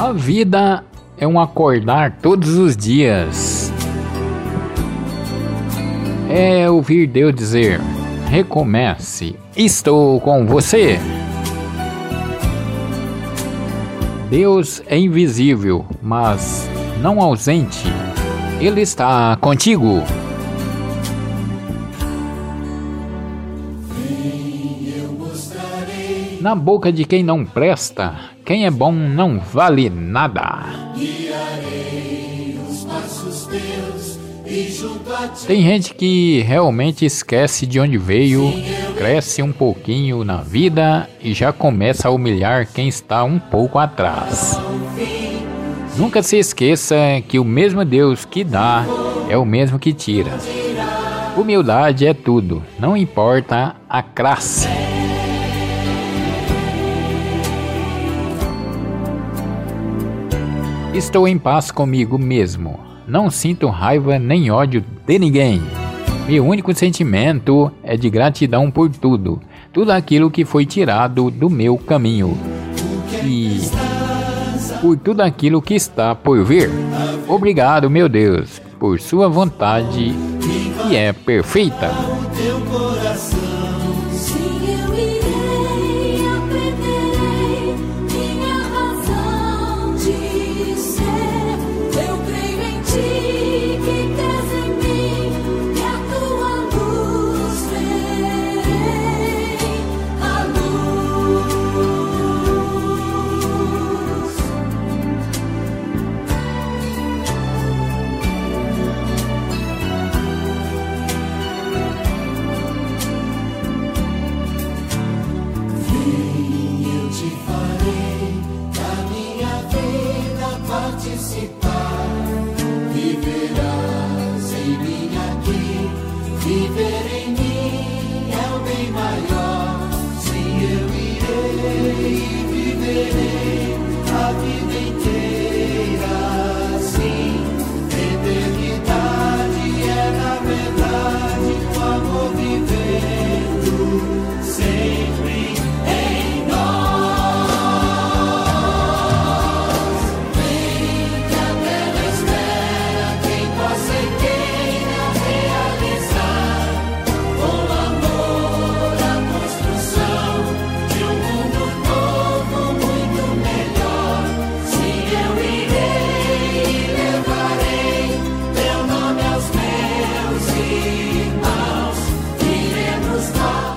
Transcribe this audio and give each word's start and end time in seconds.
A 0.00 0.12
vida 0.12 0.84
é 1.18 1.26
um 1.26 1.40
acordar 1.40 2.18
todos 2.22 2.50
os 2.56 2.76
dias. 2.76 3.72
É 6.30 6.70
ouvir 6.70 7.08
Deus 7.08 7.34
dizer: 7.34 7.80
recomece, 8.28 9.34
estou 9.56 10.20
com 10.20 10.46
você. 10.46 11.00
Deus 14.30 14.80
é 14.86 14.96
invisível, 14.96 15.84
mas 16.00 16.70
não 17.02 17.20
ausente. 17.20 17.88
Ele 18.60 18.82
está 18.82 19.36
contigo. 19.40 20.04
Na 26.40 26.54
boca 26.54 26.92
de 26.92 27.04
quem 27.04 27.24
não 27.24 27.44
presta, 27.44 28.14
quem 28.48 28.64
é 28.64 28.70
bom 28.70 28.92
não 28.92 29.38
vale 29.38 29.90
nada. 29.90 30.64
Tem 35.46 35.62
gente 35.62 35.92
que 35.92 36.40
realmente 36.40 37.04
esquece 37.04 37.66
de 37.66 37.78
onde 37.78 37.98
veio, 37.98 38.50
cresce 38.96 39.42
um 39.42 39.52
pouquinho 39.52 40.24
na 40.24 40.38
vida 40.38 41.06
e 41.20 41.34
já 41.34 41.52
começa 41.52 42.08
a 42.08 42.10
humilhar 42.10 42.66
quem 42.72 42.88
está 42.88 43.22
um 43.22 43.38
pouco 43.38 43.78
atrás. 43.78 44.58
Nunca 45.98 46.22
se 46.22 46.38
esqueça 46.38 46.96
que 47.28 47.38
o 47.38 47.44
mesmo 47.44 47.84
Deus 47.84 48.24
que 48.24 48.42
dá 48.44 48.86
é 49.28 49.36
o 49.36 49.44
mesmo 49.44 49.78
que 49.78 49.92
tira. 49.92 50.32
Humildade 51.36 52.06
é 52.06 52.14
tudo, 52.14 52.64
não 52.78 52.96
importa 52.96 53.76
a 53.86 54.02
classe. 54.02 54.87
Estou 60.98 61.28
em 61.28 61.38
paz 61.38 61.70
comigo 61.70 62.18
mesmo. 62.18 62.80
Não 63.06 63.30
sinto 63.30 63.68
raiva 63.68 64.18
nem 64.18 64.50
ódio 64.50 64.84
de 65.06 65.16
ninguém. 65.16 65.62
Meu 66.26 66.44
único 66.44 66.74
sentimento 66.74 67.70
é 67.84 67.96
de 67.96 68.10
gratidão 68.10 68.68
por 68.68 68.90
tudo, 68.90 69.40
tudo 69.72 69.92
aquilo 69.92 70.28
que 70.28 70.44
foi 70.44 70.66
tirado 70.66 71.30
do 71.30 71.48
meu 71.48 71.78
caminho. 71.78 72.36
E 73.22 73.60
por 74.80 74.98
tudo 74.98 75.20
aquilo 75.20 75.62
que 75.62 75.74
está 75.74 76.16
por 76.16 76.44
vir. 76.44 76.68
Obrigado, 77.28 77.88
meu 77.88 78.08
Deus, 78.08 78.60
por 78.80 78.98
sua 78.98 79.28
vontade 79.28 80.12
que 80.82 80.96
é 80.96 81.12
perfeita. 81.12 81.92